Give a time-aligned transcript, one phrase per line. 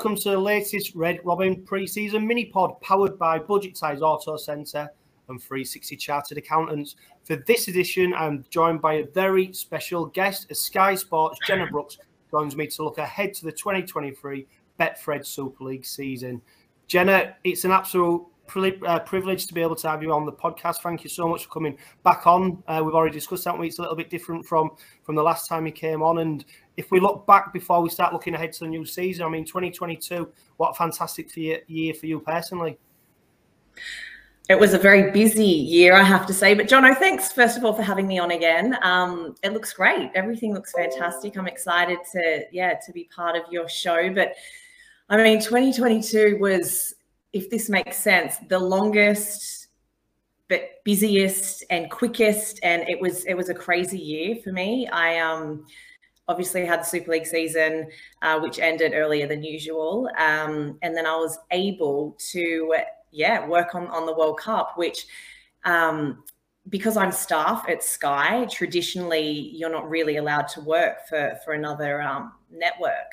[0.00, 4.88] Welcome to the latest Red Robin pre-season mini pod powered by Budget Size Auto Centre
[5.28, 6.96] and 360 Chartered Accountants.
[7.24, 11.98] For this edition, I'm joined by a very special guest, a Sky Sports Jenna Brooks
[12.30, 14.46] joins me to look ahead to the 2023
[14.80, 16.40] Betfred Super League season.
[16.86, 18.26] Jenna, it's an absolute
[18.56, 20.76] uh, privilege to be able to have you on the podcast.
[20.76, 22.62] Thank you so much for coming back on.
[22.66, 23.60] Uh, we've already discussed that.
[23.60, 24.70] It's a little bit different from
[25.02, 26.18] from the last time you came on.
[26.18, 26.44] And
[26.80, 29.44] if we look back before we start looking ahead to the new season, I mean,
[29.44, 32.78] 2022, what a fantastic year for you personally.
[34.48, 36.54] It was a very busy year, I have to say.
[36.54, 38.76] But Jono, thanks first of all for having me on again.
[38.82, 40.10] Um, it looks great.
[40.14, 41.36] Everything looks fantastic.
[41.36, 44.12] I'm excited to yeah to be part of your show.
[44.12, 44.32] But
[45.10, 46.94] I mean, 2022 was
[47.32, 49.68] if this makes sense, the longest
[50.48, 54.88] but busiest and quickest and it was it was a crazy year for me.
[54.88, 55.66] I um
[56.30, 57.88] obviously had the Super League season,
[58.22, 62.74] uh, which ended earlier than usual, um, and then I was able to
[63.10, 65.06] yeah work on on the World Cup, which.
[65.64, 66.24] Um,
[66.68, 72.00] because I'm staff at Sky, traditionally you're not really allowed to work for for another
[72.02, 73.12] um, network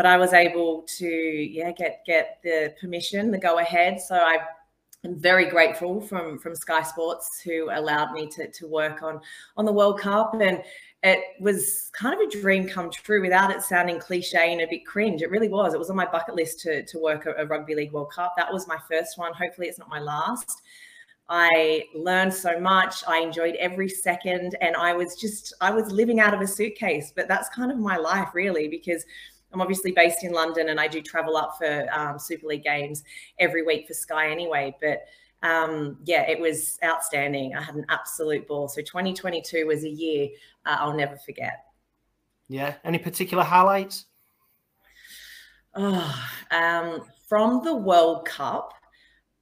[0.00, 4.00] but I was able to yeah get get the permission, the go ahead.
[4.00, 4.38] So I
[5.04, 9.20] am very grateful from from Sky Sports who allowed me to to work on
[9.56, 10.62] on the World Cup and
[11.02, 14.84] it was kind of a dream come true without it sounding cliche and a bit
[14.84, 15.22] cringe.
[15.22, 15.72] It really was.
[15.72, 18.34] It was on my bucket list to, to work a, a Rugby League World Cup.
[18.36, 19.32] That was my first one.
[19.32, 20.60] Hopefully, it's not my last.
[21.30, 23.02] I learned so much.
[23.08, 24.56] I enjoyed every second.
[24.60, 27.14] And I was just, I was living out of a suitcase.
[27.16, 29.06] But that's kind of my life, really, because
[29.52, 33.02] I'm obviously based in London and I do travel up for um, Super League games
[33.38, 34.76] every week for Sky anyway.
[34.80, 35.04] But
[35.42, 37.54] um, yeah, it was outstanding.
[37.54, 38.68] I had an absolute ball.
[38.68, 40.28] So 2022 was a year
[40.66, 41.64] uh, I'll never forget.
[42.48, 42.74] Yeah.
[42.84, 44.06] Any particular highlights?
[45.74, 48.72] Oh, um, from the World Cup,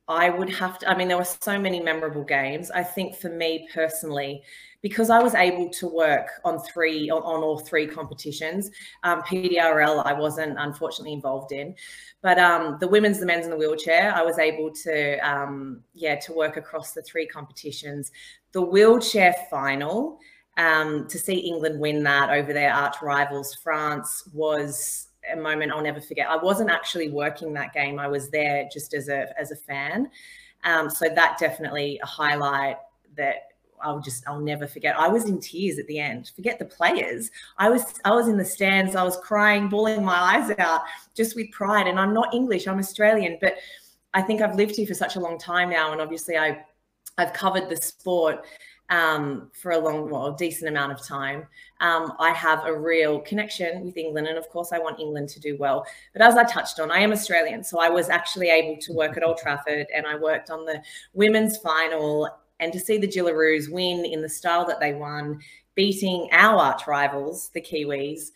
[0.08, 2.70] I would have to, I mean, there were so many memorable games.
[2.70, 4.42] I think for me personally,
[4.80, 8.70] because I was able to work on three on, on all three competitions.
[9.02, 11.74] Um, PDRL I wasn't unfortunately involved in,
[12.22, 16.16] but um, the women's, the men's, and the wheelchair I was able to um, yeah
[16.16, 18.12] to work across the three competitions.
[18.52, 20.18] The wheelchair final
[20.56, 25.82] um, to see England win that over their arch rivals France was a moment I'll
[25.82, 26.28] never forget.
[26.28, 30.10] I wasn't actually working that game; I was there just as a as a fan.
[30.64, 32.78] Um, so that definitely a highlight
[33.16, 33.52] that
[33.82, 34.98] I'll just I'll never forget.
[34.98, 36.32] I was in tears at the end.
[36.34, 37.30] Forget the players.
[37.58, 38.94] I was I was in the stands.
[38.94, 40.82] I was crying, bawling my eyes out,
[41.14, 41.86] just with pride.
[41.86, 42.66] And I'm not English.
[42.66, 43.56] I'm Australian, but
[44.14, 46.64] I think I've lived here for such a long time now, and obviously I
[47.18, 48.44] I've covered the sport
[48.90, 51.46] um, for a long, well, decent amount of time.
[51.80, 55.40] Um, I have a real connection with England, and of course, I want England to
[55.40, 55.86] do well.
[56.12, 59.16] But as I touched on, I am Australian, so I was actually able to work
[59.16, 62.28] at Old Trafford, and I worked on the women's final
[62.60, 65.40] and to see the Jillaroos win in the style that they won,
[65.74, 68.30] beating our arch rivals, the Kiwis,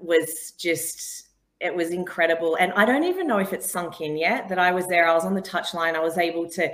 [0.00, 1.28] was just
[1.60, 2.56] it was incredible.
[2.56, 5.08] And I don't even know if it's sunk in yet that I was there.
[5.08, 5.94] I was on the touchline.
[5.94, 6.72] I was able to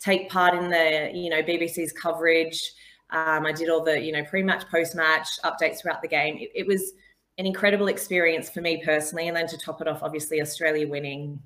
[0.00, 2.72] take part in the you know BBC's coverage.
[3.10, 6.36] Um, I did all the you know pre-match, post-match updates throughout the game.
[6.38, 6.92] It, it was
[7.38, 9.28] an incredible experience for me personally.
[9.28, 11.40] And then to top it off, obviously Australia winning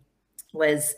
[0.52, 0.94] was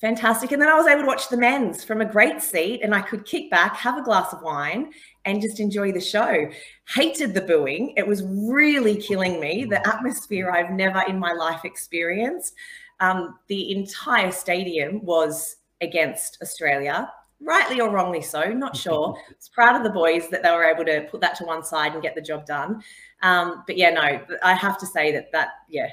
[0.00, 0.52] fantastic.
[0.52, 3.00] And then I was able to watch the men's from a great seat and I
[3.00, 4.92] could kick back, have a glass of wine,
[5.24, 6.48] and just enjoy the show.
[6.88, 7.94] Hated the booing.
[7.96, 9.64] It was really killing me.
[9.64, 12.54] The atmosphere I've never in my life experienced.
[13.00, 17.10] Um, the entire stadium was against Australia,
[17.40, 19.16] rightly or wrongly so, not sure.
[19.16, 21.64] I was proud of the boys that they were able to put that to one
[21.64, 22.82] side and get the job done.
[23.22, 25.88] Um, but yeah, no, I have to say that that, yeah,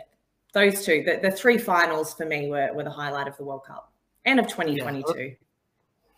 [0.53, 3.65] those two, the, the three finals for me were, were the highlight of the World
[3.65, 3.91] Cup
[4.25, 5.13] and of 2022.
[5.17, 5.29] Yeah.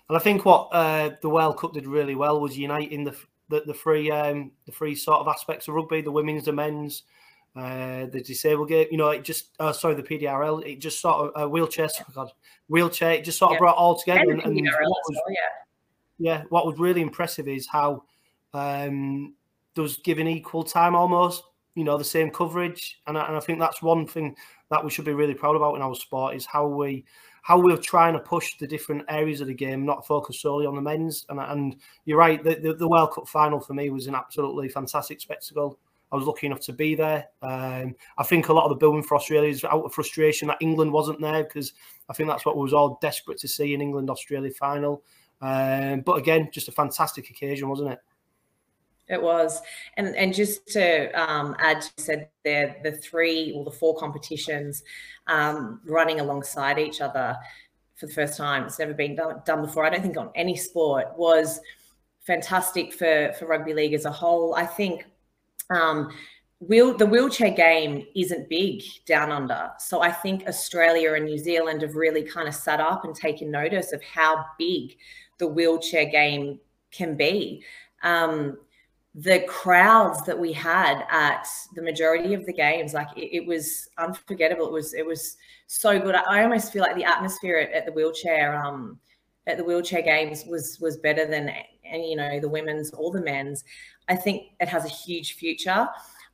[0.10, 3.16] And I think what uh, the World Cup did really well was uniting the
[3.50, 7.04] the, the three um, the three sort of aspects of rugby: the women's, the men's,
[7.56, 8.88] uh, the disabled game.
[8.92, 10.66] You know, it just uh, sorry, the PDRL.
[10.66, 11.90] It just sort of uh, wheelchair.
[11.94, 12.04] Yeah.
[12.14, 12.32] God,
[12.68, 13.12] wheelchair.
[13.14, 14.32] It just sort of brought all together.
[14.32, 15.40] And, and, and what was, well, yeah.
[16.20, 18.04] yeah, what was really impressive is how
[18.54, 19.34] um,
[19.76, 21.44] there was given equal time almost.
[21.76, 24.36] You know, the same coverage, and I, and I think that's one thing
[24.72, 27.06] that we should be really proud about in our sport is how we
[27.48, 30.76] how we're trying to push the different areas of the game, not focus solely on
[30.76, 31.26] the men's.
[31.30, 34.68] And, and you're right, the, the, the, World Cup final for me was an absolutely
[34.68, 35.80] fantastic spectacle.
[36.12, 37.30] I was lucky enough to be there.
[37.42, 40.58] Um, I think a lot of the building for Australia is out of frustration that
[40.60, 41.72] England wasn't there because
[42.10, 45.02] I think that's what we was all desperate to see in England Australia final.
[45.40, 48.00] Um, but again, just a fantastic occasion, wasn't it?
[49.10, 49.62] It was,
[49.96, 54.84] and and just to um, add, you said there the three or the four competitions
[55.28, 57.38] um, running alongside each other
[57.96, 58.64] for the first time.
[58.64, 59.86] It's never been done, done before.
[59.86, 61.62] I don't think on any sport was
[62.20, 64.56] fantastic for for rugby league as a whole.
[64.56, 65.06] I think
[65.70, 66.12] um,
[66.60, 71.82] wheel the wheelchair game isn't big down under, so I think Australia and New Zealand
[71.82, 74.98] have really kind of sat up and taken notice of how big
[75.38, 76.60] the wheelchair game
[76.92, 77.64] can be.
[78.04, 78.58] Um,
[79.18, 83.90] the crowds that we had at the majority of the games, like it, it was
[83.98, 84.68] unforgettable.
[84.68, 86.14] It was it was so good.
[86.14, 89.00] I, almost feel like the atmosphere at, at the wheelchair um,
[89.48, 91.50] at the wheelchair games was was better than
[91.84, 93.64] and you know the women's or the men's.
[94.08, 95.88] I think it has a huge future.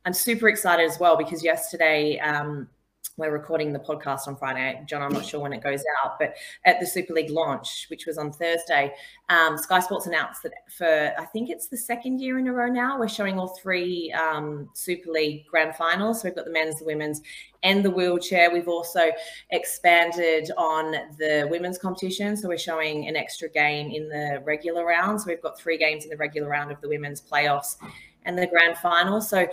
[0.04, 2.68] I'm super excited as well because yesterday um,
[3.16, 4.82] we're recording the podcast on Friday.
[4.86, 6.34] John, I'm not sure when it goes out, but
[6.64, 8.92] at the Super League launch, which was on Thursday,
[9.28, 12.66] um, Sky Sports announced that for I think it's the second year in a row
[12.66, 16.22] now, we're showing all three um, Super League grand finals.
[16.22, 17.22] So we've got the men's, the women's,
[17.62, 18.52] and the wheelchair.
[18.52, 19.12] We've also
[19.50, 22.36] expanded on the women's competition.
[22.36, 25.20] So we're showing an extra game in the regular round.
[25.20, 27.76] So we've got three games in the regular round of the women's playoffs
[28.24, 29.20] and the grand final.
[29.20, 29.46] So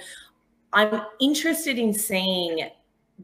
[0.74, 2.70] I'm interested in seeing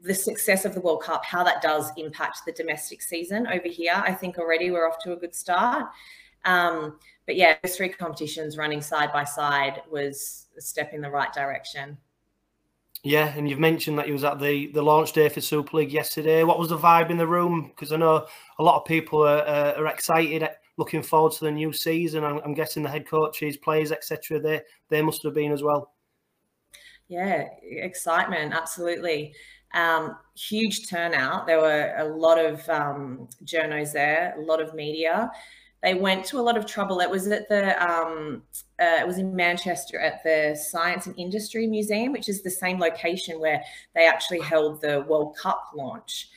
[0.03, 3.94] the success of the World Cup, how that does impact the domestic season over here.
[3.95, 5.85] I think already we're off to a good start.
[6.45, 11.09] Um, but yeah, those three competitions running side by side was a step in the
[11.09, 11.97] right direction.
[13.03, 15.94] Yeah, and you've mentioned that you was at the the launch day for Super League
[15.94, 16.44] yesterday.
[16.44, 17.67] What was the vibe in the room?
[17.67, 18.25] Because I know
[18.59, 20.47] a lot of people are, uh, are excited,
[20.77, 22.23] looking forward to the new season.
[22.23, 24.39] I'm, I'm guessing the head coaches, players, etc.
[24.39, 25.94] They they must have been as well.
[27.07, 29.33] Yeah, excitement, absolutely.
[29.73, 31.45] Um, huge turnout.
[31.45, 35.29] There were a lot of um, journos there, a lot of media.
[35.83, 36.99] They went to a lot of trouble.
[37.01, 38.43] It was at the um,
[38.79, 42.79] uh, it was in Manchester at the Science and Industry Museum, which is the same
[42.79, 43.61] location where
[43.93, 46.29] they actually held the World Cup launch.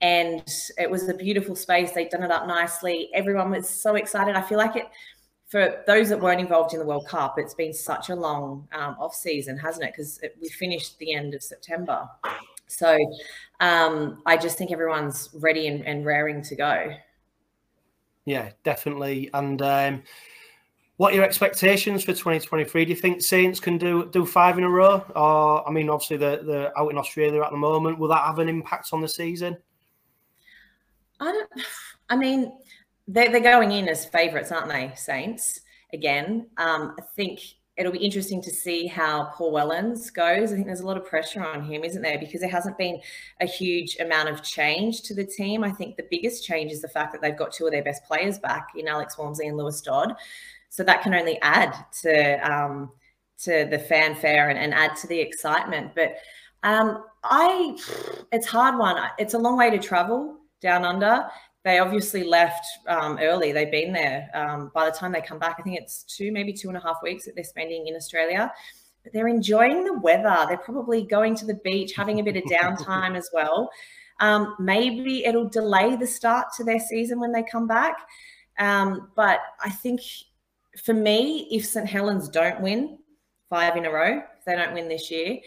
[0.00, 0.48] And
[0.78, 1.92] it was a beautiful space.
[1.92, 3.10] They'd done it up nicely.
[3.12, 4.36] Everyone was so excited.
[4.36, 4.86] I feel like it
[5.48, 8.96] for those that weren't involved in the World Cup, it's been such a long um,
[9.00, 9.92] off season, hasn't it?
[9.92, 12.06] Because we finished the end of September.
[12.68, 12.98] So
[13.60, 16.94] um, I just think everyone's ready and, and raring to go.
[18.24, 19.30] Yeah, definitely.
[19.32, 20.02] And um,
[20.98, 22.84] what are your expectations for 2023?
[22.84, 25.04] Do you think Saints can do do five in a row?
[25.16, 27.98] Or I mean, obviously they're, they're out in Australia at the moment.
[27.98, 29.56] Will that have an impact on the season?
[31.20, 31.50] I don't.
[32.10, 32.52] I mean,
[33.06, 34.92] they're, they're going in as favourites, aren't they?
[34.94, 35.60] Saints
[35.92, 36.48] again.
[36.58, 37.40] Um, I think
[37.78, 40.52] it'll be interesting to see how Paul Wellens goes.
[40.52, 42.18] I think there's a lot of pressure on him, isn't there?
[42.18, 43.00] Because there hasn't been
[43.40, 45.62] a huge amount of change to the team.
[45.62, 48.04] I think the biggest change is the fact that they've got two of their best
[48.04, 50.14] players back in Alex Walmsley and Lewis Dodd.
[50.70, 52.90] So that can only add to um,
[53.44, 55.92] to the fanfare and, and add to the excitement.
[55.94, 56.16] But
[56.64, 57.76] um, I,
[58.32, 59.00] it's hard one.
[59.18, 61.24] It's a long way to travel down under
[61.64, 63.52] they obviously left um, early.
[63.52, 64.30] They've been there.
[64.34, 66.80] Um, by the time they come back, I think it's two, maybe two and a
[66.80, 68.52] half weeks that they're spending in Australia.
[69.02, 70.46] But they're enjoying the weather.
[70.48, 73.70] They're probably going to the beach, having a bit of downtime as well.
[74.20, 77.96] Um, maybe it'll delay the start to their season when they come back.
[78.58, 80.00] Um, but I think
[80.84, 81.86] for me, if St.
[81.88, 82.98] Helens don't win
[83.48, 85.38] five in a row, if they don't win this year,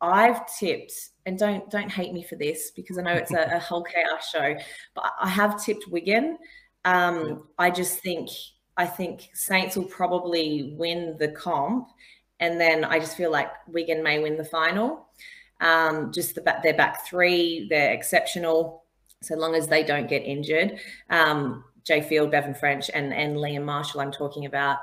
[0.00, 0.92] I've tipped,
[1.26, 4.28] and don't don't hate me for this because I know it's a, a whole chaos
[4.30, 4.54] show,
[4.94, 6.38] but I have tipped Wigan.
[6.84, 8.30] Um, I just think
[8.76, 11.88] I think Saints will probably win the comp,
[12.38, 15.08] and then I just feel like Wigan may win the final.
[15.60, 18.84] Um, just the back, their back three, they're exceptional,
[19.20, 20.80] so long as they don't get injured.
[21.10, 24.00] Um, Jai Field, Bevan French, and and Liam Marshall.
[24.00, 24.78] I'm talking about.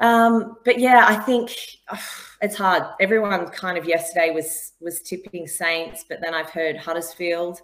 [0.00, 1.54] Um, but yeah, I think
[1.92, 2.00] oh,
[2.42, 2.84] it's hard.
[3.00, 7.60] Everyone kind of yesterday was was tipping Saints, but then I've heard Huddersfield.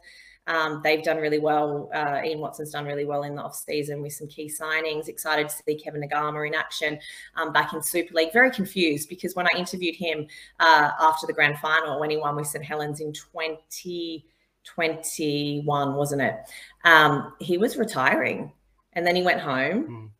[0.46, 1.90] Um, they've done really well.
[1.94, 5.06] Uh, Ian Watson's done really well in the off season with some key signings.
[5.08, 6.98] Excited to see Kevin Naiqama in action
[7.36, 8.32] um, back in Super League.
[8.32, 10.26] Very confused because when I interviewed him
[10.58, 16.36] uh, after the grand final when he won with St Helens in 2021, wasn't it?
[16.84, 18.50] Um, he was retiring
[18.94, 19.84] and then he went home.
[19.84, 20.10] Mm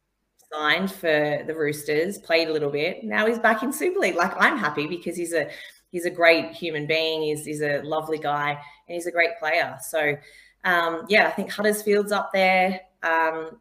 [0.53, 3.05] signed for the Roosters, played a little bit.
[3.05, 4.17] Now he's back in Super League.
[4.17, 5.49] Like I'm happy because he's a
[5.91, 7.23] he's a great human being.
[7.23, 9.77] He's he's a lovely guy and he's a great player.
[9.81, 10.17] So
[10.65, 12.81] um, yeah, I think Huddersfield's up there.
[13.03, 13.61] Um,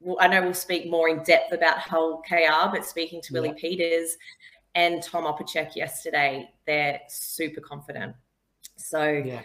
[0.00, 3.40] well, I know we'll speak more in depth about Hull KR, but speaking to yeah.
[3.40, 4.16] Willie Peters
[4.74, 8.14] and Tom Opacic yesterday, they're super confident.
[8.76, 9.42] So yeah.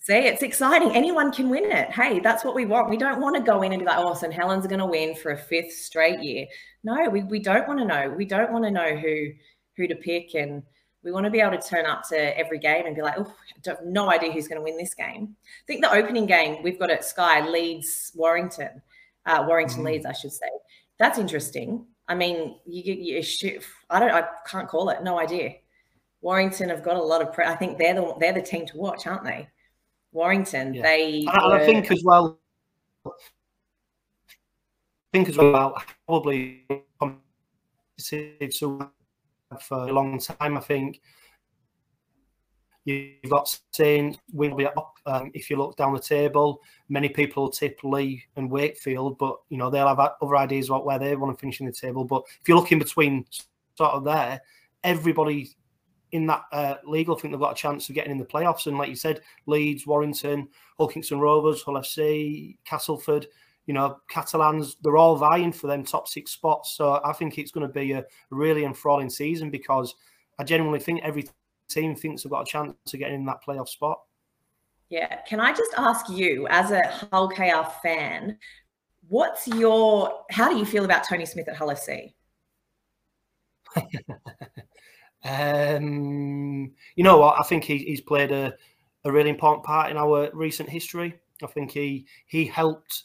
[0.00, 0.94] See, it's exciting.
[0.94, 1.90] Anyone can win it.
[1.90, 2.90] Hey, that's what we want.
[2.90, 4.32] We don't want to go in and be like, oh, St.
[4.32, 6.46] Helens are going to win for a fifth straight year.
[6.84, 8.10] No, we, we don't want to know.
[8.10, 9.28] We don't want to know who
[9.76, 10.62] who to pick, and
[11.04, 13.32] we want to be able to turn up to every game and be like, oh,
[13.66, 15.36] I have no idea who's going to win this game.
[15.44, 18.82] I think the opening game we've got at Sky Leeds Warrington,
[19.24, 19.86] uh, Warrington mm.
[19.86, 20.48] Leeds, I should say.
[20.98, 21.86] That's interesting.
[22.08, 23.62] I mean, you, get you shoot.
[23.88, 24.10] I don't.
[24.10, 25.02] I can't call it.
[25.02, 25.54] No idea.
[26.20, 27.32] Warrington have got a lot of.
[27.32, 29.48] Pre- I think they're the they're the team to watch, aren't they?
[30.12, 30.74] Warrington.
[30.74, 30.82] Yeah.
[30.82, 31.24] They.
[31.26, 32.38] And were, I think as well.
[33.06, 33.10] I
[35.12, 36.66] think as well probably
[37.98, 38.90] so
[39.60, 40.56] for a long time.
[40.56, 41.00] I think
[42.84, 44.94] you've got Saints be up.
[45.06, 49.58] Um, if you look down the table, many people tip Leigh and Wakefield, but you
[49.58, 52.04] know they'll have other ideas about where they want to finish in the table.
[52.04, 53.24] But if you look in between,
[53.76, 54.40] sort of there,
[54.84, 55.50] everybody
[56.12, 58.66] in that uh, league, I think they've got a chance of getting in the playoffs.
[58.66, 63.26] And like you said, Leeds, Warrington, Hull Kingston Rovers, Hull FC, Castleford,
[63.66, 66.72] you know, Catalans, they're all vying for them top six spots.
[66.72, 69.94] So I think it's going to be a really enthralling season because
[70.38, 71.28] I genuinely think every
[71.68, 74.00] team thinks they've got a chance of getting in that playoff spot.
[74.88, 75.20] Yeah.
[75.28, 76.80] Can I just ask you, as a
[77.12, 78.38] Hull KR fan,
[79.06, 82.14] what's your, how do you feel about Tony Smith at Hull FC?
[85.24, 87.38] Um, you know what?
[87.38, 88.54] I think he, he's played a,
[89.04, 91.18] a really important part in our recent history.
[91.42, 93.04] I think he he helped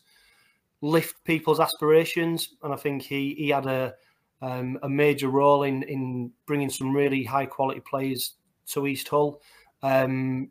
[0.82, 3.94] lift people's aspirations, and I think he he had a
[4.42, 8.34] um, a major role in in bringing some really high quality players
[8.68, 9.42] to East Hull.
[9.82, 10.50] Um,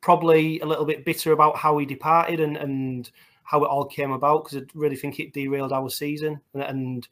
[0.00, 3.10] probably a little bit bitter about how he departed and and
[3.44, 7.08] how it all came about because I really think it derailed our season and, and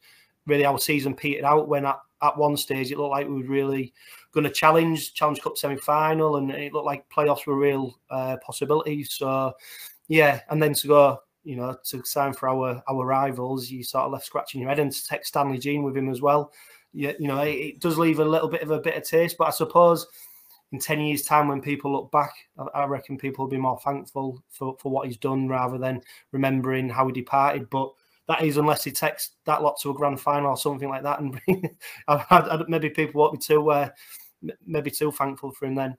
[0.47, 3.49] really our season petered out when at, at one stage it looked like we were
[3.49, 3.93] really
[4.31, 7.97] going to challenge Challenge Cup semi final, and it looked like playoffs were a real
[8.09, 9.03] uh, possibility.
[9.03, 9.53] So,
[10.07, 14.05] yeah, and then to go, you know, to sign for our our rivals, you sort
[14.05, 16.51] of left scratching your head, and to take Stanley Gene with him as well.
[16.93, 19.47] Yeah, you know, it, it does leave a little bit of a bitter taste, but
[19.47, 20.07] I suppose
[20.71, 22.33] in 10 years' time, when people look back,
[22.73, 26.01] I, reckon people will be more thankful for, for what he's done rather than
[26.31, 27.69] remembering how he departed.
[27.69, 27.91] But
[28.27, 31.19] that is unless he takes that lot to a grand final or something like that.
[31.19, 31.39] And
[32.07, 33.89] I, I, maybe people won't be too uh,
[34.65, 35.97] maybe too thankful for him then.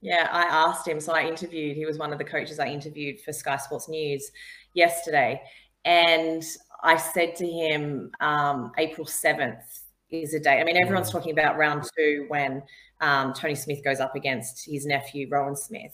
[0.00, 1.00] Yeah, I asked him.
[1.00, 1.76] So I interviewed.
[1.76, 4.30] He was one of the coaches I interviewed for Sky Sports News
[4.74, 5.40] yesterday,
[5.84, 6.44] and
[6.82, 10.60] I said to him, um, April seventh is a day.
[10.60, 11.12] I mean, everyone's mm.
[11.12, 12.62] talking about round two when
[13.00, 15.92] um, Tony Smith goes up against his nephew Rohan Smith,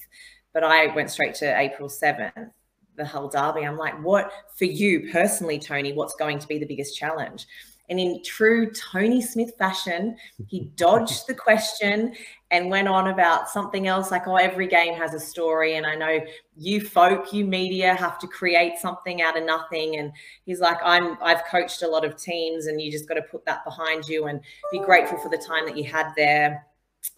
[0.53, 2.53] but I went straight to April seventh
[2.97, 3.67] the Hull Derby.
[3.67, 5.93] I'm like, what for you personally, Tony?
[5.93, 7.47] What's going to be the biggest challenge?
[7.91, 10.17] And in true Tony Smith fashion,
[10.49, 12.15] he dodged the question
[12.51, 15.75] and went on about something else like, oh, every game has a story.
[15.75, 16.21] And I know
[16.57, 19.97] you folk, you media have to create something out of nothing.
[19.97, 20.13] And
[20.47, 23.45] he's like, I'm I've coached a lot of teams and you just got to put
[23.45, 24.41] that behind you and
[24.73, 26.67] be grateful for the time that you had there.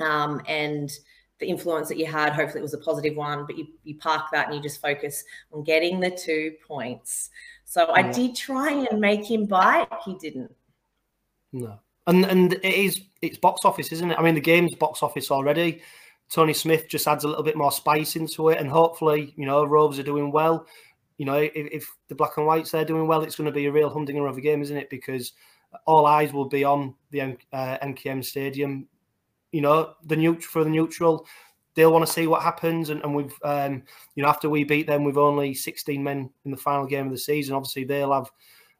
[0.00, 0.90] Um, and
[1.38, 2.32] the influence that you had.
[2.32, 5.24] Hopefully, it was a positive one, but you, you park that and you just focus
[5.52, 7.30] on getting the two points.
[7.64, 9.88] So I did try and make him bite.
[10.04, 10.54] He didn't.
[11.52, 14.18] No, and and it is it's box office, isn't it?
[14.18, 15.82] I mean, the game's box office already.
[16.28, 19.64] Tony Smith just adds a little bit more spice into it, and hopefully, you know,
[19.64, 20.66] Rovers are doing well.
[21.18, 23.66] You know, if, if the black and whites are doing well, it's going to be
[23.66, 24.90] a real humdinger of a game, isn't it?
[24.90, 25.32] Because
[25.86, 28.88] all eyes will be on the uh, MKM Stadium
[29.56, 31.26] you know, the neutral for the neutral,
[31.74, 32.90] they'll want to see what happens.
[32.90, 33.82] And, and we've, um,
[34.14, 37.12] you know, after we beat them with only 16 men in the final game of
[37.12, 38.30] the season, obviously they'll have,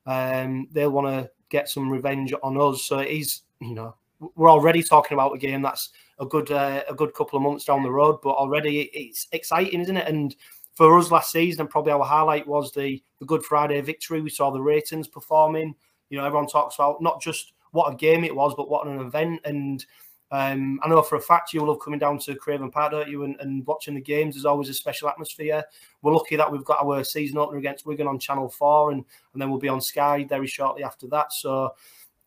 [0.05, 2.85] um, they'll want to get some revenge on us.
[2.85, 3.97] So it is, you know,
[4.35, 7.65] we're already talking about a game that's a good, uh, a good couple of months
[7.65, 10.09] down the road, but already it's exciting, isn't it?
[10.09, 10.37] And
[10.75, 14.21] for us last season, and probably our highlight was the the Good Friday victory.
[14.21, 15.75] We saw the ratings performing.
[16.11, 19.01] You know, everyone talks about not just what a game it was, but what an
[19.01, 19.85] event and
[20.33, 23.23] um, I know for a fact you love coming down to Craven Park, don't you?
[23.23, 24.35] And, and, watching the games.
[24.35, 25.65] There's always a special atmosphere.
[26.03, 29.43] We're lucky that we've got our season opener against Wigan on Channel 4, and, and
[29.43, 31.33] then we'll be on Sky very shortly after that.
[31.33, 31.75] So,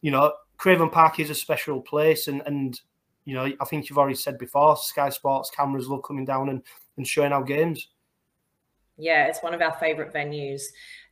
[0.01, 2.29] you know, Craven Park is a special place.
[2.29, 2.79] And, and
[3.25, 6.63] you know, I think you've already said before, Sky Sports cameras love coming down and,
[6.95, 7.89] and showing our games.
[8.97, 10.63] Yeah, it's one of our favourite venues.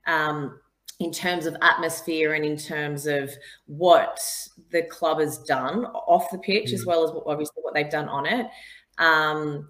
[0.05, 0.59] Um,
[0.99, 3.31] in terms of atmosphere and in terms of
[3.67, 4.19] what
[4.71, 6.73] the club has done off the pitch, mm.
[6.73, 8.47] as well as what, obviously what they've done on it.
[8.97, 9.67] Um,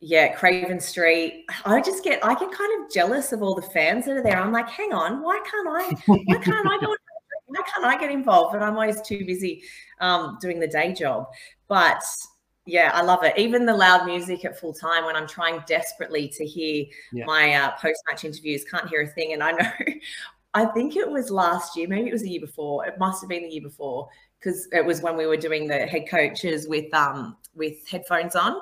[0.00, 1.44] yeah, Craven Street.
[1.64, 4.40] I just get I get kind of jealous of all the fans that are there.
[4.40, 5.94] I'm like, hang on, why can't I?
[6.06, 6.96] Why can't I go?
[7.46, 8.52] Why can't I get involved?
[8.52, 9.62] But I'm always too busy
[10.00, 11.26] um, doing the day job.
[11.68, 12.02] But
[12.66, 13.36] Yeah, I love it.
[13.36, 17.24] Even the loud music at full time when I'm trying desperately to hear yeah.
[17.24, 19.32] my uh, post match interviews, can't hear a thing.
[19.32, 19.70] And I know,
[20.54, 22.86] I think it was last year, maybe it was the year before.
[22.86, 25.86] It must have been the year before because it was when we were doing the
[25.86, 28.56] head coaches with um with headphones on.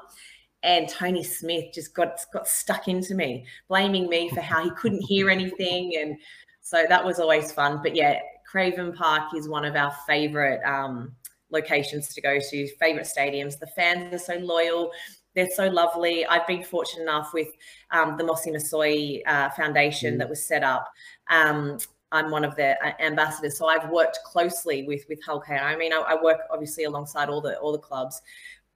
[0.62, 5.02] And Tony Smith just got got stuck into me, blaming me for how he couldn't
[5.02, 6.16] hear anything, and
[6.61, 7.80] so that was always fun.
[7.83, 11.14] But yeah, Craven Park is one of our favorite um,
[11.50, 13.59] locations to go to, favorite stadiums.
[13.59, 14.90] The fans are so loyal.
[15.38, 16.26] They're so lovely.
[16.26, 17.47] I've been fortunate enough with
[17.92, 20.18] um, the Mossy Masoe uh, Foundation mm.
[20.18, 20.92] that was set up.
[21.30, 21.78] Um,
[22.11, 25.52] I'm one of their uh, ambassadors, so I've worked closely with with Hull KR.
[25.52, 28.21] I mean, I, I, work obviously alongside all the all the clubs,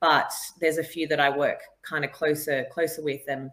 [0.00, 3.50] but there's a few that I work kind of closer closer with, and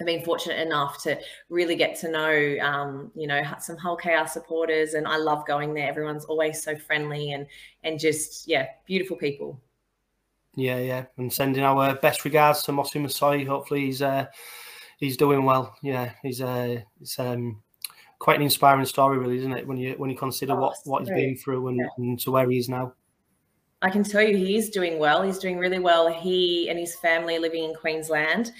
[0.00, 1.18] I've been fortunate enough to
[1.50, 5.74] really get to know, um, you know, some Hull KR supporters, and I love going
[5.74, 5.86] there.
[5.86, 7.46] Everyone's always so friendly and
[7.84, 9.60] and just yeah, beautiful people.
[10.56, 13.46] Yeah, yeah, and sending our best regards to Mossy Masoe.
[13.46, 14.26] Hopefully, he's uh,
[14.98, 15.76] he's doing well.
[15.82, 17.62] Yeah, he's uh, it's um,
[18.18, 19.66] quite an inspiring story, really, isn't it?
[19.66, 21.88] When you when you consider oh, what what he's been through and, yeah.
[21.98, 22.94] and to where he is now.
[23.82, 25.22] I can tell you, he is doing well.
[25.22, 26.08] He's doing really well.
[26.10, 28.52] He and his family living in Queensland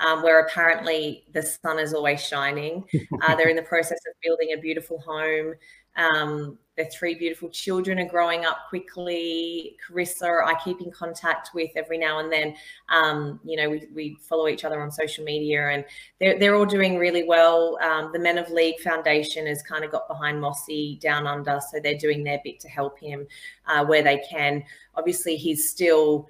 [0.00, 2.84] um, where apparently the sun is always shining.
[3.22, 5.54] Uh, they're in the process of building a beautiful home.
[5.96, 9.76] Um, their three beautiful children are growing up quickly.
[9.86, 12.56] Carissa, I keep in contact with every now and then.
[12.88, 15.84] Um, you know, we, we follow each other on social media and
[16.18, 17.78] they're, they're all doing really well.
[17.80, 21.78] Um, the Men of League Foundation has kind of got behind Mossy down under, so
[21.78, 23.24] they're doing their bit to help him
[23.66, 24.64] uh, where they can.
[24.96, 26.28] Obviously, he's still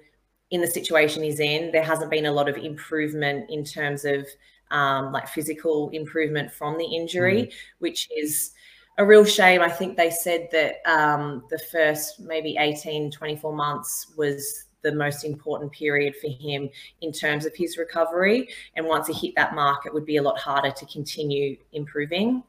[0.51, 4.27] in the situation he's in, there hasn't been a lot of improvement in terms of
[4.71, 7.53] um, like physical improvement from the injury, mm.
[7.79, 8.51] which is
[8.97, 9.61] a real shame.
[9.61, 15.25] I think they said that um, the first maybe 18, 24 months was the most
[15.25, 16.69] important period for him
[17.01, 18.47] in terms of his recovery.
[18.75, 22.43] And once he hit that mark, it would be a lot harder to continue improving.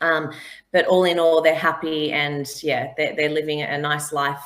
[0.00, 0.32] Um,
[0.72, 4.42] but all in all, they're happy and yeah, they're, they're living a nice life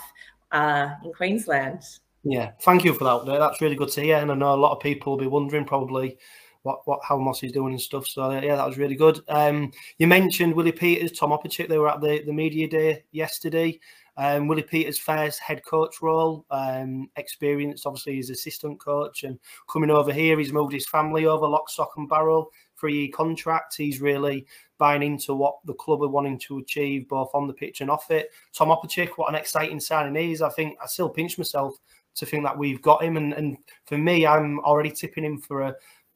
[0.53, 1.83] uh, in Queensland.
[2.25, 3.27] Yeah, thank you for that.
[3.27, 5.65] That's really good to hear, and I know a lot of people will be wondering
[5.65, 6.19] probably
[6.63, 8.07] what what how Moss is doing and stuff.
[8.07, 9.21] So yeah, that was really good.
[9.29, 11.69] Um, you mentioned Willie Peters, Tom Opacic.
[11.69, 13.81] They were at the, the media day yesterday.
[14.17, 19.39] Um, Willie Peters' first head coach role, um, experienced obviously as assistant coach, and
[19.71, 23.75] coming over here, he's moved his family over, lock, stock, and barrel, three year contract.
[23.77, 24.47] He's really
[24.77, 28.11] buying into what the club are wanting to achieve, both on the pitch and off
[28.11, 28.29] it.
[28.53, 30.43] Tom Opacic, what an exciting signing he is.
[30.43, 31.75] I think I still pinch myself
[32.15, 33.17] to think that we've got him.
[33.17, 35.75] And, and for me, I'm already tipping him for a,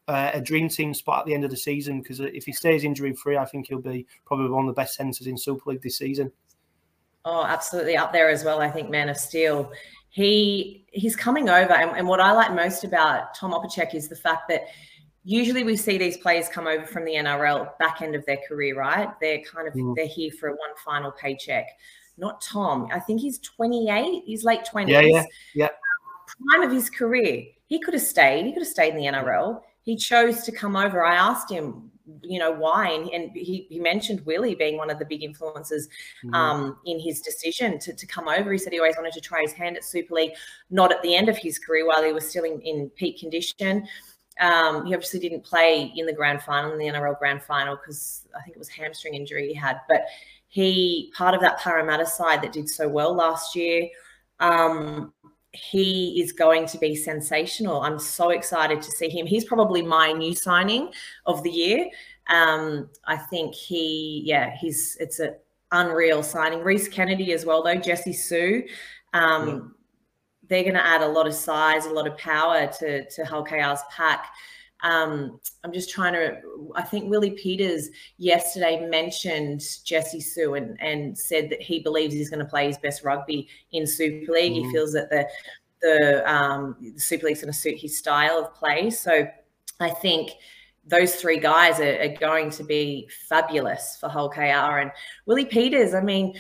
[0.09, 3.13] a dream team spot at the end of the season because if he stays injury
[3.15, 5.99] free, I think he'll be probably one of the best centres in Super League this
[5.99, 6.31] season.
[7.25, 8.61] Oh, absolutely up there as well.
[8.61, 9.73] I think Man of Steel.
[10.11, 14.17] He he's coming over, and, and what I like most about Tom Opacic is the
[14.17, 14.69] fact that
[15.25, 18.77] usually we see these players come over from the NRL back end of their career,
[18.77, 19.09] right?
[19.21, 19.95] They're kind of mm.
[19.97, 21.67] they're here for one final paycheck.
[22.17, 22.89] Not Tom.
[22.93, 24.23] I think he's 28.
[24.25, 24.89] He's late 20s.
[24.89, 25.69] Yeah, yeah, yeah
[26.27, 27.45] prime of his career.
[27.67, 28.47] He could have stayed.
[28.47, 29.61] He could have stayed in the NRL.
[29.87, 31.05] He chose to come over.
[31.05, 34.99] I asked him, you know, why, and, and he, he mentioned Willie being one of
[34.99, 35.89] the big influences
[36.25, 36.35] mm-hmm.
[36.35, 38.51] um, in his decision to, to come over.
[38.53, 40.33] He said he always wanted to try his hand at Super League,
[40.71, 43.87] not at the end of his career while he was still in, in peak condition.
[44.41, 48.27] Um, he obviously didn't play in the grand final, in the NRL grand final, because
[48.37, 49.81] I think it was hamstring injury he had.
[49.89, 50.03] But
[50.49, 53.89] he part of that Parramatta side that did so well last year.
[54.41, 55.13] Um,
[55.57, 57.81] he is going to be sensational.
[57.81, 59.27] I'm so excited to see him.
[59.27, 60.93] He's probably my new signing
[61.27, 61.89] of the year.
[62.29, 65.37] Um, I think he, yeah, he's it's an
[65.73, 66.61] unreal signing.
[66.63, 67.77] Rhys Kennedy as well, though.
[67.77, 68.65] Jesse Sue.
[69.13, 69.59] Um, yeah.
[70.49, 73.45] They're going to add a lot of size, a lot of power to to Hull
[73.45, 74.27] KR's pack.
[74.83, 76.37] Um, I'm just trying to.
[76.75, 82.31] I think Willie Peters yesterday mentioned Jesse Sue and, and said that he believes he's
[82.31, 84.53] going to play his best rugby in Super League.
[84.53, 84.67] Mm.
[84.67, 85.27] He feels that the
[85.83, 88.91] the, um, the Super League's going to suit his style of play.
[88.91, 89.29] So
[89.81, 90.33] I think
[90.87, 94.41] those three guys are, are, going to be fabulous for Hull KR.
[94.79, 94.91] And
[95.27, 96.35] Willie Peters, I mean,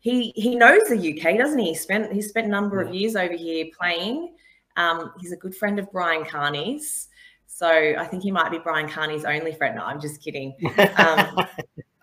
[0.00, 1.70] he he knows the UK, doesn't he?
[1.70, 2.88] He spent he spent a number yeah.
[2.88, 4.34] of years over here playing.
[4.76, 7.08] Um, he's a good friend of Brian Carney's.
[7.46, 9.76] So I think he might be Brian Carney's only friend.
[9.76, 10.54] No, I'm just kidding.
[10.98, 11.46] Um,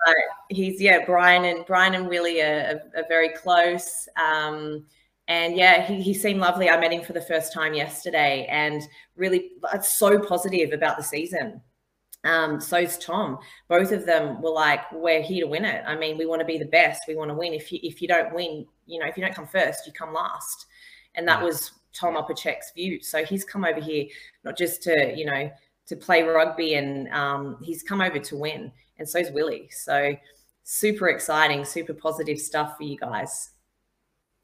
[0.05, 0.15] but
[0.49, 4.07] he's yeah, Brian and Brian and Willie are, are, are very close.
[4.17, 4.85] Um,
[5.27, 6.69] and yeah, he, he seemed lovely.
[6.69, 8.81] I met him for the first time yesterday, and
[9.15, 11.61] really, it's so positive about the season.
[12.25, 13.37] Um, so's Tom.
[13.69, 15.83] Both of them were like, "We're here to win it.
[15.87, 17.03] I mean, we want to be the best.
[17.07, 17.53] We want to win.
[17.53, 20.13] If you if you don't win, you know, if you don't come first, you come
[20.13, 20.65] last."
[21.15, 23.01] And that was Tom Opacic's view.
[23.01, 24.05] So he's come over here
[24.43, 25.51] not just to, you know,
[25.87, 28.71] to play rugby and um, he's come over to win.
[28.97, 29.69] And so is Willie.
[29.71, 30.15] So
[30.63, 33.51] super exciting, super positive stuff for you guys.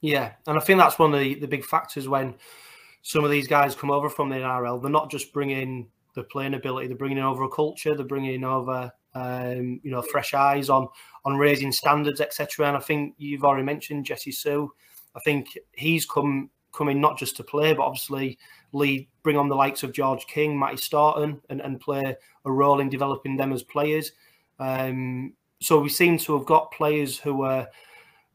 [0.02, 0.34] Yeah.
[0.48, 2.36] And I think that's one of the, the big factors when
[3.02, 4.82] some of these guys come over from the NRL.
[4.82, 8.92] They're not just bringing the playing ability, they're bringing over a culture, they're bringing over
[9.16, 10.88] um, you know, fresh eyes on
[11.26, 12.68] on raising standards, etc.
[12.68, 14.72] And I think you've already mentioned Jesse Sue.
[15.16, 18.38] I think he's come coming not just to play, but obviously
[18.74, 22.80] lead, bring on the likes of George King, Matty Storton, and, and play a role
[22.80, 24.12] in developing them as players.
[24.60, 27.68] Um, so we seem to have got players who are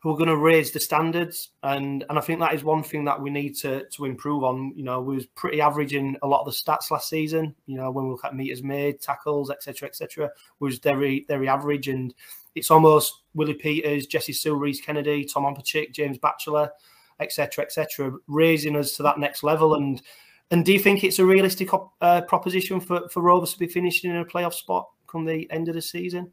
[0.05, 3.07] who are going to raise the standards, and and I think that is one thing
[3.07, 4.75] that we need to to improve on.
[4.77, 7.55] You know, we was pretty average in a lot of the stats last season.
[7.64, 11.88] You know, when we look at meters made, tackles, etc., etc., was very very average,
[11.88, 12.12] and
[12.55, 16.70] it's almost Willie Peters, Jesse Sue, Rhys Kennedy, Tom Opacic, James Batchelor,
[17.20, 19.74] etc., etc., raising us to that next level.
[19.74, 20.03] And
[20.50, 24.11] and do you think it's a realistic uh, proposition for for Rovers to be finishing
[24.11, 26.33] in a playoff spot come the end of the season?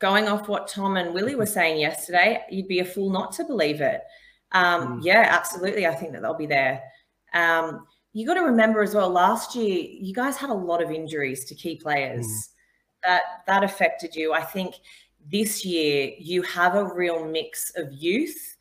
[0.00, 3.44] going off what Tom and Willie were saying yesterday, you'd be a fool not to
[3.44, 4.02] believe it.
[4.52, 5.04] Um, mm.
[5.04, 5.86] Yeah, absolutely.
[5.86, 6.82] I think that they'll be there.
[7.34, 9.08] Um, you got to remember as well.
[9.08, 12.26] Last year, you guys had a lot of injuries to key players.
[12.26, 12.42] Mm.
[13.04, 14.34] That that affected you.
[14.34, 14.74] I think
[15.30, 18.56] this year you have a real mix of youth,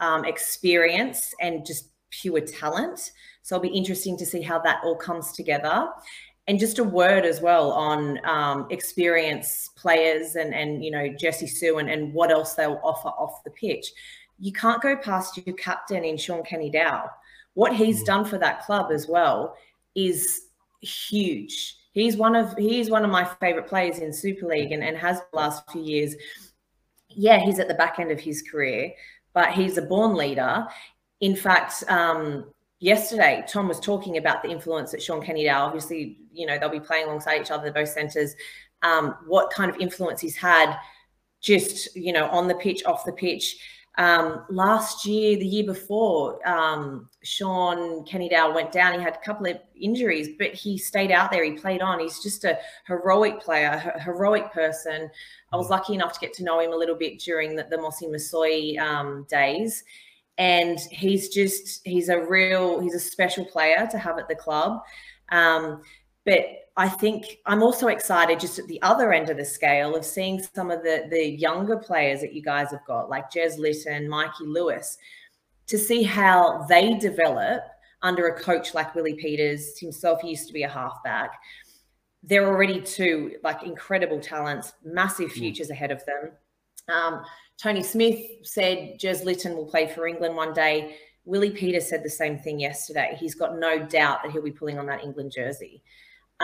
[0.00, 3.12] um, experience, and just pure talent.
[3.42, 5.88] So it'll be interesting to see how that all comes together
[6.46, 11.46] and just a word as well on um, experience players and and you know Jesse
[11.46, 13.92] Sue and, and what else they'll offer off the pitch.
[14.38, 17.08] You can't go past your captain in Shaun Kenny-Dowall.
[17.54, 18.06] What he's mm.
[18.06, 19.56] done for that club as well
[19.94, 20.48] is
[20.82, 21.76] huge.
[21.92, 25.20] He's one of he's one of my favorite players in Super League and, and has
[25.20, 26.16] the last few years.
[27.08, 28.92] Yeah, he's at the back end of his career,
[29.34, 30.66] but he's a born leader.
[31.20, 32.46] In fact, um,
[32.78, 36.80] yesterday, Tom was talking about the influence that Shaun Kenny-Dowall, obviously, you know, they'll be
[36.80, 38.34] playing alongside each other, both centres,
[38.82, 40.76] um, what kind of influence he's had
[41.40, 43.56] just, you know, on the pitch, off the pitch.
[43.96, 48.94] Um, last year, the year before, um, Shaun Kenny-Dowall went down.
[48.94, 51.44] He had a couple of injuries, but he stayed out there.
[51.44, 52.00] He played on.
[52.00, 55.08] He's just a heroic player, a heroic person.
[55.52, 57.78] I was lucky enough to get to know him a little bit during the, the
[57.78, 59.84] Mossy Masoe um, days
[60.38, 64.80] and he's just he's a real he's a special player to have at the club
[65.30, 65.80] um,
[66.24, 70.04] but I think I'm also excited just at the other end of the scale of
[70.04, 74.08] seeing some of the the younger players that you guys have got, like Jez Litton,
[74.08, 74.98] Mikey Lewis,
[75.68, 77.62] to see how they develop
[78.02, 80.20] under a coach like Willie Peters himself.
[80.20, 81.32] He used to be a halfback.
[82.22, 85.34] They're already two like incredible talents, massive mm.
[85.34, 86.32] futures ahead of them.
[86.88, 87.24] Um,
[87.56, 90.96] Tony Smith said Jez Litton will play for England one day.
[91.24, 93.16] Willie Peters said the same thing yesterday.
[93.18, 95.82] He's got no doubt that he'll be pulling on that England jersey,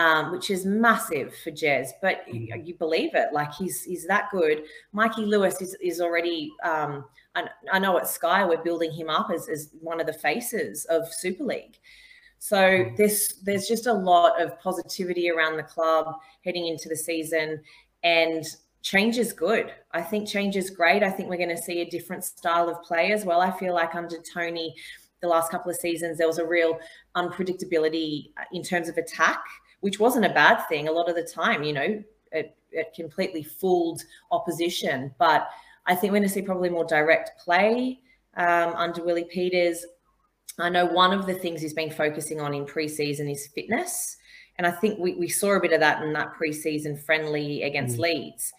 [0.01, 1.89] um, which is massive for Jez.
[2.01, 2.67] But you, mm.
[2.67, 4.63] you, believe it, like he's he's that good.
[4.91, 6.51] Mikey Lewis is is already.
[6.63, 10.13] Um, I, I, know at Sky we're building him up as, as one of the
[10.13, 11.77] faces of Super League.
[12.39, 12.97] So mm.
[12.97, 17.61] there's there's just a lot of positivity around the club heading into the season,
[18.03, 18.43] and
[18.81, 19.71] change is good.
[19.91, 21.03] I think change is great.
[21.03, 23.41] I think we're going to see a different style of play as well.
[23.41, 24.73] I feel like under Tony,
[25.21, 26.79] the last couple of seasons, there was a real
[27.15, 29.43] unpredictability in terms of attack,
[29.81, 30.87] which wasn't a bad thing.
[30.87, 35.13] A lot of the time, you know, it, it completely fooled opposition.
[35.19, 35.49] But
[35.85, 37.99] I think we're going to see probably more direct play
[38.37, 39.85] um, under Willie Peters.
[40.59, 44.17] I know one of the things he's been focusing on in preseason is fitness.
[44.57, 47.97] And I think we, we saw a bit of that in that preseason friendly against
[47.97, 48.01] mm.
[48.01, 48.53] Leeds.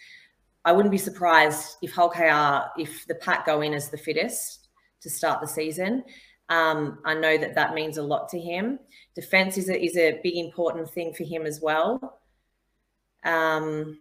[0.64, 4.68] I wouldn't be surprised if Hull KR, if the pack go in as the fittest
[5.00, 6.04] to start the season.
[6.52, 8.78] Um, I know that that means a lot to him.
[9.14, 12.20] Defense is a, is a big important thing for him as well.
[13.24, 14.00] Um,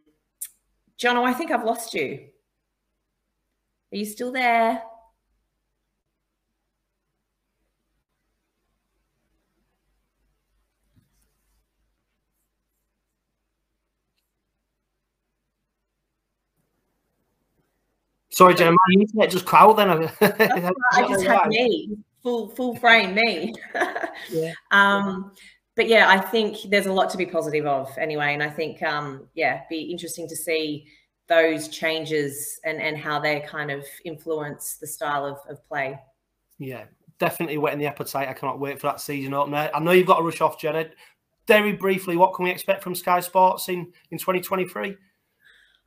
[0.99, 2.27] Jono, I think I've lost you.
[3.93, 4.83] Are you still there?
[18.31, 19.89] Sorry, Jen, my internet just crowd then.
[20.91, 23.53] I just had me full full frame me.
[24.31, 24.53] yeah.
[24.71, 25.31] Um,
[25.75, 28.83] but yeah, I think there's a lot to be positive of anyway, and I think
[28.83, 30.87] um, yeah, be interesting to see
[31.27, 35.99] those changes and and how they kind of influence the style of, of play.
[36.59, 36.85] Yeah,
[37.19, 38.27] definitely whetting the appetite.
[38.27, 39.69] I cannot wait for that season opener.
[39.73, 40.95] I know you've got to rush off, Janet.
[41.47, 44.95] Very briefly, what can we expect from Sky Sports in in 2023?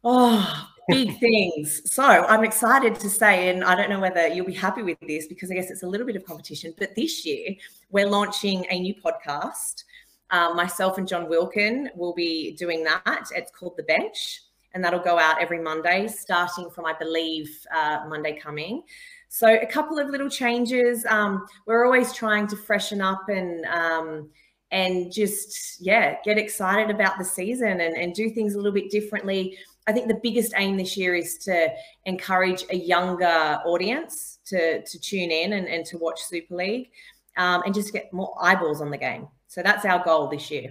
[0.02, 1.82] Oh, big things.
[1.92, 5.26] So I'm excited to say, and I don't know whether you'll be happy with this
[5.26, 7.54] because I guess it's a little bit of competition, but this year
[7.90, 9.84] we're launching a new podcast.
[10.30, 13.28] Um, myself and Jon Wilkin will be doing that.
[13.34, 14.42] It's called The Bench,
[14.72, 18.82] and that'll go out every Monday, starting from, I believe, uh, Monday coming.
[19.28, 21.04] So a couple of little changes.
[21.06, 24.30] Um, we're always trying to freshen up and um,
[24.70, 28.90] and just yeah get excited about the season and, and do things a little bit
[28.90, 31.68] differently i think the biggest aim this year is to
[32.06, 36.90] encourage a younger audience to to tune in and, and to watch super league
[37.36, 40.70] um, and just get more eyeballs on the game so that's our goal this year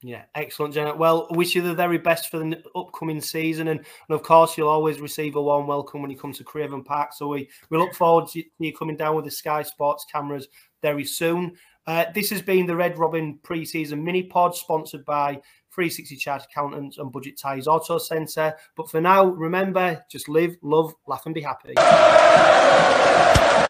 [0.00, 0.96] yeah, excellent, Janet.
[0.96, 4.68] Well, wish you the very best for the upcoming season, and, and of course, you'll
[4.68, 7.12] always receive a warm welcome when you come to Craven Park.
[7.12, 10.46] So we, we look forward to you coming down with the Sky Sports cameras
[10.82, 11.56] very soon.
[11.84, 15.40] Uh, this has been the Red Robin pre-season mini pod sponsored by
[15.78, 18.52] 360 Chart Accountants and Budget Ties Auto Centre.
[18.76, 21.74] But for now, remember, just live, love, laugh, and be happy.